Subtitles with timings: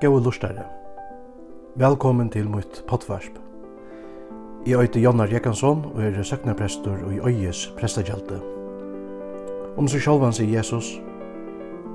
[0.00, 0.62] Gåe lustare.
[1.74, 3.34] Velkommen til mitt pottvarsp.
[4.66, 8.36] Jeg øyte Jannar Jekansson og er søknaprestor og i øyes prestagjelte.
[9.76, 11.00] Om seg sjálvan sier Jesus,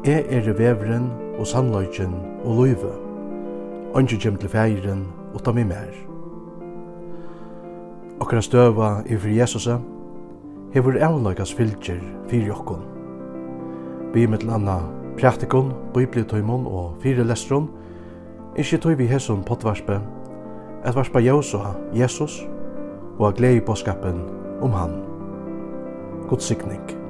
[0.04, 1.06] Jeg er vevren
[1.40, 2.92] og sannløyken og løyve.
[3.96, 5.94] Ønske kjem til feiren og ta meg mer.
[8.20, 9.70] Okkara støva i fri Jesus,
[10.74, 12.84] hever avløykas fylgjer fyrir jokkon.
[14.14, 14.82] Vi mittel anna
[15.18, 17.70] praktikon, bibliotøymon og fire lestron,
[18.56, 20.00] Ikki tøy vi hesum potvarspe,
[20.84, 22.48] At varpa Jósa, Jesus,
[23.20, 24.20] og a glei boskapen
[24.62, 25.02] um hann.
[26.28, 27.03] God sikning.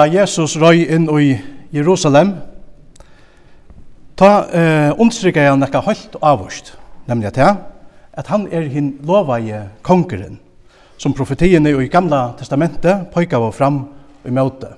[0.00, 1.34] ta Jesus røy inn i
[1.76, 2.30] Jerusalem,
[4.16, 6.70] ta eh, understrykker han nekka høyt og avvurst,
[7.10, 7.50] nemlig at, ja,
[8.16, 10.38] at han er hin lovaje kongeren,
[10.96, 13.82] som profetiene i gamla testamentet pøyka var fram
[14.24, 14.70] i møte.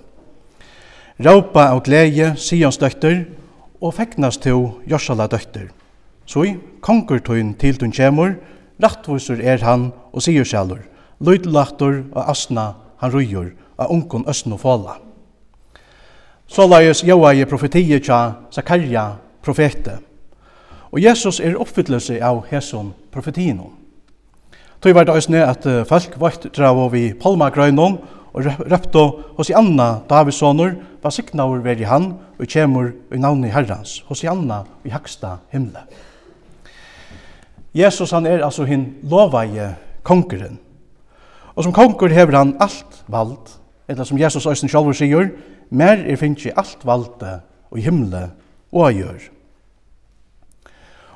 [1.22, 3.22] Raupa av glede, Sions døtter,
[3.78, 5.70] og feknas til Jorsala døtter.
[6.26, 8.34] Så i kongertøyen til tun kjemur,
[8.82, 10.82] rattvorsur er han og sier sjalur,
[11.22, 15.11] løydlaktor og asna han rujur, av unkon østen og.
[16.52, 19.06] Så lais joa i profetiet tja Zakaria
[19.40, 19.94] profete.
[20.92, 23.62] Og Jesus er oppfyllelse av hesson profetien.
[24.84, 27.96] Tøy var det òsne at folk vart dravo Palma palmagrøynon
[28.34, 29.04] og røpto
[29.38, 34.26] hos i Anna Davidssoner var ver veri han og kjemur i navni herrans hos i
[34.26, 35.80] Anna i haksta himle.
[37.74, 40.58] Jesus han er altså hin lovaie kongeren.
[41.54, 43.56] Og som kongur hever han alt vald,
[43.88, 45.30] eller som Jesus òsne sjálfur sigur,
[45.72, 47.40] mer er finnst alt valde
[47.72, 48.28] og himle
[48.72, 49.26] og av gjør.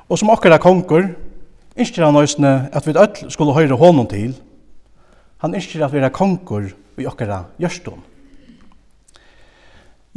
[0.09, 1.11] Og som okkara konger,
[1.77, 4.33] innskjer han òsne at vi öll skulle høyre honom til.
[5.43, 7.99] Han innskjer at vi er konger i okkara gjørstum.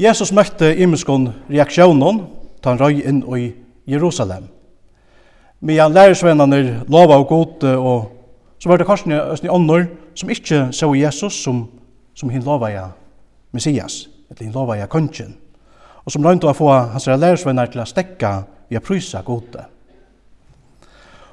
[0.00, 2.22] Jesus møtte imiskon reaksjonen
[2.62, 3.50] ta han røy inn i
[3.90, 4.46] Jerusalem.
[5.60, 8.16] Medan lærersvennerne lova og gode og
[8.60, 11.66] så var det korsene østene ånder som ikke så Jesus som,
[12.14, 12.88] som hin lova ja
[13.52, 15.36] Messias eller en lova i kongen,
[16.04, 18.32] og som røynda å få hans lærersvenner til å stekka
[18.70, 19.64] vi å prysa gode.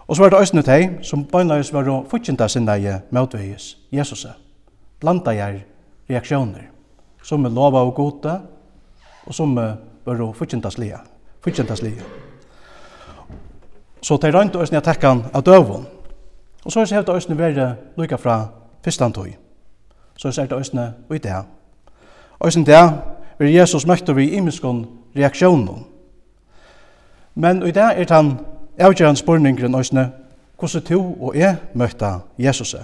[0.07, 4.25] Og så var det òsne teg som bøgnløys var å fortjenta sinna i møtveis Jesus,
[5.01, 5.59] blanda gjer
[6.09, 6.69] reaksjoner,
[7.23, 8.37] som er lova og gode,
[9.27, 11.01] og som var å fortjenta slia,
[11.43, 12.05] fortjenta slia.
[14.01, 15.85] Så teg røynda òsne i tekkan av døvun,
[16.63, 17.67] og så er det òsne veri
[17.99, 18.39] lukka fra
[18.83, 19.29] fyrstan tog,
[20.15, 21.43] så er det òsne i det
[22.39, 22.83] Og sin det
[23.39, 25.85] vil Jesus møtte vi imenskån reaksjonen.
[27.35, 28.37] Men i det er han
[28.79, 30.11] avgjørende spørningren og sinne
[30.57, 32.75] hvordan to og jeg møtte Jesus.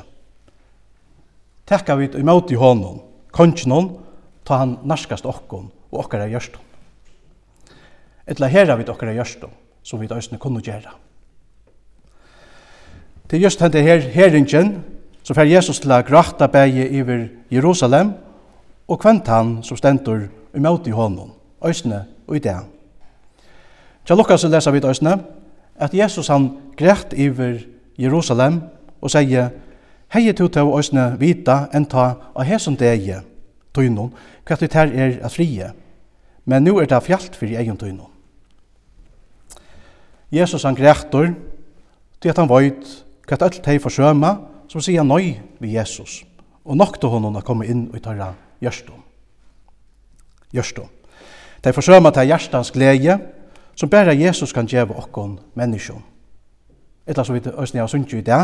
[1.67, 3.00] Tekka vi imot i hånden,
[3.31, 3.89] kongen,
[4.45, 6.57] ta han narskast okkon og okkara gjørst.
[8.27, 9.45] Etla herra vi okkara gjørst,
[9.83, 10.91] som vi døysene kunne gjøre.
[13.29, 14.83] Til just hente her, herringen,
[15.24, 18.13] så fer Jesus til å gråta bæge iver Jerusalem,
[18.87, 21.31] og kvent han som stendur imot i hånden,
[21.65, 22.57] øysne og i det.
[24.05, 25.17] Tja Lukas lesa vi øysne
[25.75, 27.59] at Jesus han grætt iver
[27.97, 28.61] Jerusalem
[29.01, 29.49] og sier
[30.13, 33.15] Hei tu til øysne vita enn ta av hesson degi
[33.73, 34.11] tøynon,
[34.45, 35.71] hva det her er at frie,
[36.45, 38.11] men nu er det fjallt fyrir egen tøynon.
[40.31, 41.33] Jesus han grættur
[42.21, 42.85] til at han veit
[43.25, 44.35] hva det alt hei forsøma
[44.69, 46.21] som sier nøy vi Jesus,
[46.65, 48.29] og nokta honom å komme inn og i tarra
[48.63, 49.03] gjørstum.
[50.53, 50.89] Gjørstum.
[51.63, 53.20] er forsøma til hjertans glede,
[53.75, 56.03] som bare Jesus kan gjøre okkon menneskjon.
[57.08, 58.41] Etla så vidt Østene har sunnkju i det.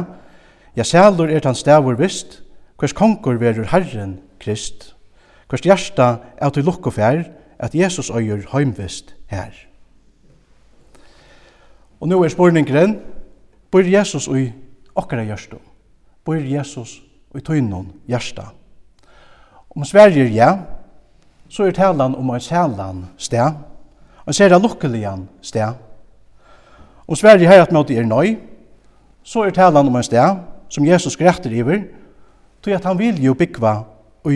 [0.76, 2.42] Ja, sælur er hans stavur vist,
[2.80, 4.96] hvers konkur verur Herren Krist.
[5.50, 7.24] Hvers hjerta er til lukko fær,
[7.60, 9.52] at Jesus øyer heimvist her.
[12.00, 13.00] Og nå er spurningren,
[13.72, 14.52] bor Jesus i
[14.96, 15.60] okkara hjertum?
[16.24, 17.02] Bor Jesus
[17.36, 18.59] i tøynun hjertum?
[19.76, 20.58] Om Sverige er ja,
[21.50, 23.54] så er talan om ein sælan stær,
[24.26, 25.74] og så er det lukkelian sted.
[27.08, 28.38] Om Sverige har at måte er nøy,
[29.24, 31.84] så er talan om en sted som Jesus grætter iver,
[32.62, 33.76] tog at han vil jo byggva
[34.24, 34.34] og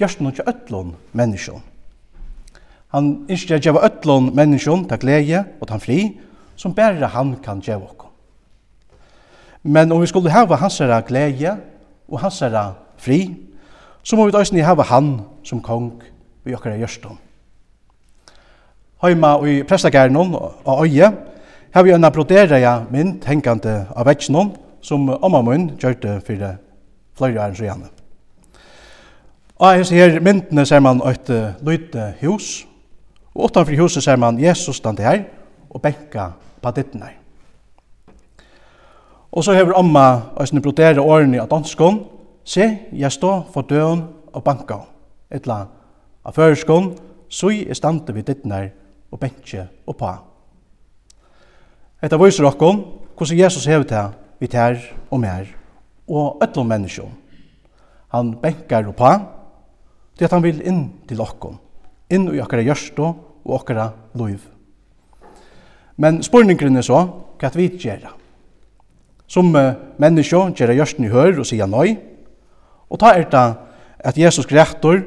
[0.00, 1.62] gjørst noe til øtlån menneskjon.
[2.90, 5.98] Han ønsker at gjøre øtlån menneskjon til glede og til fri,
[6.56, 8.06] som bare han kan gjøre oss.
[9.62, 11.56] Men om vi skulle hava hans glede
[12.08, 12.42] og hans
[12.96, 13.36] fri,
[14.02, 15.92] så må vi døysni hava han som kong
[16.44, 17.18] vi okkar gjørstum.
[19.02, 21.12] Heima i prestagærenon og øye
[21.72, 24.52] har vi en brodereia mynd hengande av vetsjonon
[24.82, 26.58] som omma mun gjørte fyrir
[27.16, 27.88] flere æren sjøgjane.
[29.60, 31.28] Og hans her myndene ser man et
[31.66, 32.66] lyte hus,
[33.34, 35.24] og utenfor huset ser man Jesus stande her
[35.70, 36.30] og benka
[36.62, 37.10] på dittene.
[39.32, 42.00] Og så hever omma og sin brodera årene av danskån,
[42.44, 44.86] Se, jeg står for døren og banker.
[45.30, 45.66] Etla,
[46.24, 46.92] av føreskån,
[47.30, 48.70] så jeg er stande ditt dittner
[49.10, 50.16] og bentje og pa.
[52.02, 52.82] Etta viser okkom
[53.14, 54.78] hvordan Jesus hever til vi tær
[55.10, 55.48] og mer
[56.08, 57.10] og öllum menneskjum.
[58.16, 59.12] Han benkar og pa
[60.16, 61.58] til at han vil inn til okkom,
[62.10, 63.10] inn i okkara gjørstå
[63.44, 64.40] og okkara loiv.
[66.00, 67.04] Men spurningren er så,
[67.38, 68.14] hva vi gjerra?
[69.28, 71.94] Som menneskjum gjerra gjørsten i hør og sier nøy,
[72.90, 73.46] Og ta er det
[73.98, 75.02] at Jesus grættor,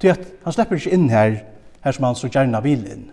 [0.00, 1.40] til at han slipper ikke inn her,
[1.84, 3.10] her som han så gjerne vil inn.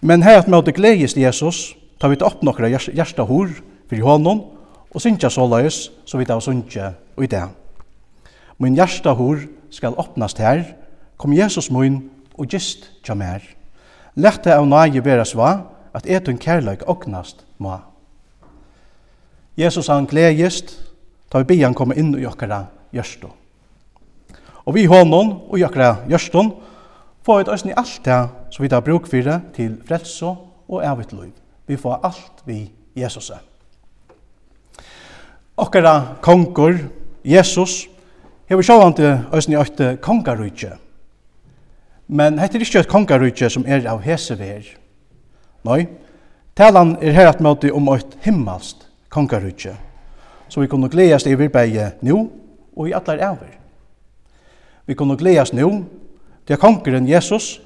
[0.00, 3.50] Men her at møte gledes til Jesus, tar vi til opp nokre hjertahor
[3.88, 4.42] for hånden,
[4.90, 7.42] og synkja såleis, så vidt av synkja og i det.
[8.58, 10.62] Min hjertahor skal åpnast her,
[11.16, 12.04] kom Jesus mun
[12.36, 13.42] og gist tja mer.
[14.16, 17.80] Lette av nage bera sva, at etun kærleik åknast ma.
[19.56, 20.74] Jesus han gledest,
[21.32, 22.64] Da vi bian komme inn i okkara
[22.94, 23.30] gjørstå.
[24.66, 26.52] Og vi hånden og i okkara gjørstån
[27.26, 28.20] får vi òsni alt det
[28.54, 30.32] som vi tar bruk for til frelse
[30.68, 31.34] og evigt liv.
[31.66, 33.42] Vi får alt vi Jesus er.
[35.56, 36.78] Okkara konger,
[37.24, 37.86] Jesus,
[38.46, 40.76] hever sjåvante i åtte kongarujtje.
[42.06, 44.66] Men hette er ikke et kongarujtje som er av hesever.
[45.66, 45.86] Nei,
[46.54, 49.74] talan er her at møte om ått himmelst kongarujtje
[50.56, 52.14] som vi kunne gledes i virbeie nå
[52.76, 53.50] og i atler æver.
[54.86, 55.84] Vi kunne gledes nå
[56.48, 57.60] til kongeren Jesus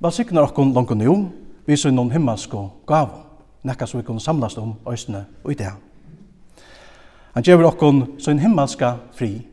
[0.00, 1.16] valsikner okkon langt nå
[1.66, 3.10] vi ser noen himmelske gav
[3.62, 5.74] nekka som vi kunne samlast om øsne og i det.
[7.34, 9.44] Han gjør okkon sin himmelske fri.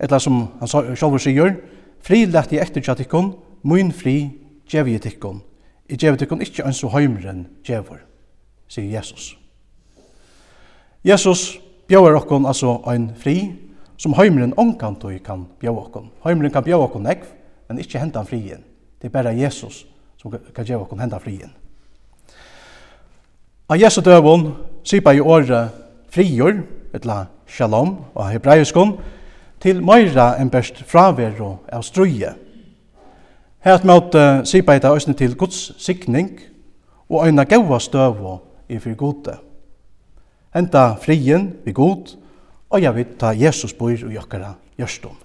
[0.00, 1.58] Etla som han sjálfur sier,
[2.00, 4.16] fri lett i ektur tjatikkon, mun fri
[4.64, 5.44] djevi tikkon.
[5.92, 8.00] I djevi tikkon ikkje ønsu heimren djevor,
[8.68, 9.34] sier Jesus.
[11.04, 11.58] Jesus
[11.90, 13.52] bjóðar okkum altså ein fri
[13.98, 14.96] som heimren og kan
[15.60, 16.10] bjóða okkum.
[16.24, 17.26] Heimren kan bjóða okkum nekv,
[17.68, 18.62] men ikkje hendan frien.
[19.00, 19.86] Det er berre Jesus
[20.20, 21.50] som kan gjeva okkum hendan frien.
[23.68, 24.52] A Jesu døvun
[24.84, 25.70] sipa i året
[26.10, 26.62] frigjord,
[26.94, 28.98] etla shalom og hebraiskon,
[29.60, 32.34] til meira enn best fraveru av struje.
[33.62, 34.14] Her møt
[34.46, 36.40] sipa i det til Guds sikning
[37.08, 39.38] og øyna gaua støvu i fyrir gode
[40.54, 42.16] enda frien vi god,
[42.70, 45.16] og jeg vil ta Jesus bor i okkara gjørstum.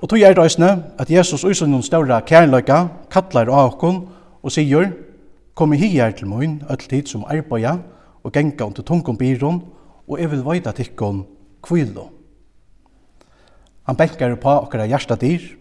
[0.00, 4.06] Og tog er det at Jesus og noen større kærløyga kattlar av okkon
[4.42, 4.92] og sier,
[5.54, 7.78] kom i hier til mun, öll som arbeida,
[8.24, 9.62] og genga under tungum byron,
[10.08, 11.26] og jeg vil veida tikkon
[11.62, 12.08] kvilo.
[13.84, 15.56] Han benkar på okkara hjertadyr,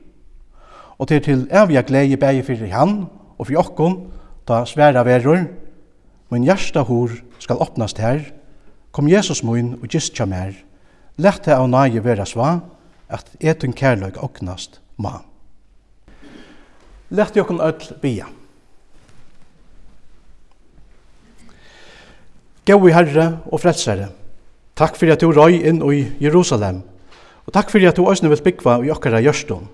[0.97, 4.11] og til til evig glede bægi fyrir han og fyrir okkon,
[4.47, 5.47] da sværa verur,
[6.29, 8.23] men hjertahor skal åpnast her,
[8.91, 10.53] kom Jesus mun og gist kja mer,
[11.19, 12.59] lett det av nage vera sva,
[13.09, 15.21] at etun kærløg åknast ma.
[17.09, 18.27] Lett jokken öll bia.
[22.69, 24.11] Gåi Herre og Frelsere,
[24.77, 26.83] takk fyrir at du røy inn i Jerusalem,
[27.47, 29.65] og takk fyrir at du òsne vil byggva i okkara gjørstum.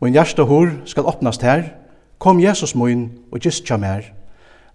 [0.00, 1.74] Min hjärsta hår skal åpnast her,
[2.16, 4.06] kom Jesus mun og gist kja mer,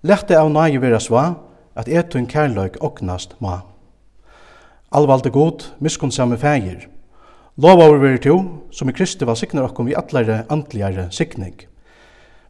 [0.05, 1.31] lett det av nage vera sva,
[1.75, 3.59] at etun kærløyk oknast ma.
[4.95, 6.87] Alvalde god, miskunnsamme fægir.
[7.57, 8.37] Lovaur veri to,
[8.71, 11.55] som i Kristi var siknar okkom vi atlare antligare sikning.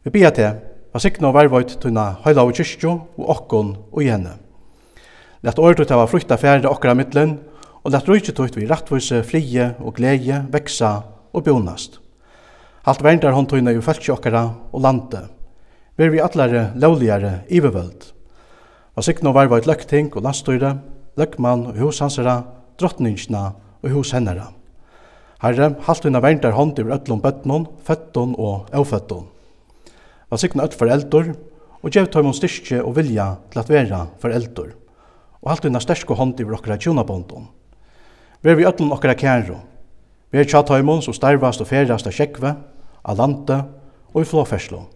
[0.02, 0.52] Vi bia te,
[0.92, 4.36] var signa og vervoit tunna høyla og kyrkjo og okkon og gjenne.
[5.46, 7.36] Lett året av frukta færre okkara middelen,
[7.84, 10.92] og lett rujtje tutt vi rattvise, frie og gleie, veksa
[11.30, 12.00] og bjonast.
[12.86, 15.26] Halt verndar hon tunna i fæltje okkara og lande.
[15.98, 18.15] Ver vi atlare lovligare ivervöld.
[18.96, 20.78] Og sikna var var et løkting og landstøyre,
[21.20, 22.44] løkmann og hushansere,
[22.80, 23.42] drottningene
[23.84, 24.46] og hushennere.
[25.42, 29.26] Herre, halt unna verndar hånd over øtlom bøttnån, føttån og avføttån.
[30.32, 31.34] Og sikna øtt foreldor,
[31.84, 34.72] og gjev tøymon styrke og vilja til at vera foreldor.
[35.44, 37.46] Og halt unna styrke hånd over okkara tjonabåndån.
[38.40, 39.60] Vi er vi øtlom okkara kjæro.
[40.32, 42.56] Vi er tja tøymon som starvast og ferast av kjekve,
[43.04, 43.60] av lande
[44.14, 44.86] og i flåferslo.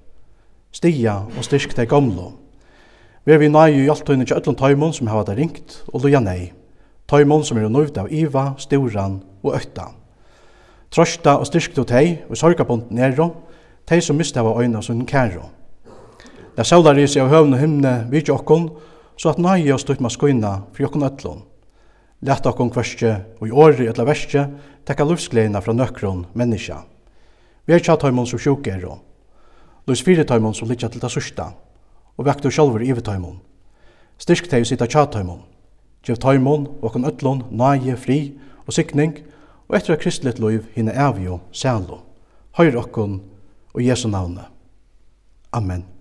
[0.73, 2.40] Stia og styrk til gamlå
[3.29, 6.53] Ver vi nøy i hjaltøyne til öllum tøymon som hava det ringt, og loja nei.
[7.11, 9.91] Tøymon som er nøyvd av iva, storan og øtta.
[10.91, 13.29] Trøsta og styrkt og tei, og sorgabunden nero,
[13.85, 15.51] tei som mist hava øyna sunn kæro.
[16.57, 18.71] Da saular i seg av høvn og hymne vidj okkon,
[19.21, 21.45] så at nøy og oss ma skoina fri okkon öllum.
[22.25, 24.49] Lætt okkon kvarskje og i åri etla verskje
[24.85, 26.83] tekka lufsgleina fra nøkron menneska.
[27.67, 28.99] Vi er tja tøymon som sjuk er og.
[29.87, 31.53] Lus fire tøymon som litja til det sørsta,
[32.19, 33.41] og vekk du sjálfur i vittaimon.
[34.21, 35.45] Styrk teg sita tjataimon.
[36.05, 38.21] Gjev taimon og okon ötlon, nage, fri
[38.67, 39.19] og sikning
[39.69, 42.03] og etter av kristelig loiv hinne avio, sælo.
[42.59, 43.21] Høyr okkon
[43.75, 44.49] og Jesu navne.
[45.53, 46.00] Amen.